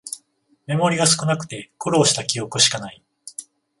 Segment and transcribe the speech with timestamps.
[0.65, 3.03] メモリが少なくて苦労した記憶しかない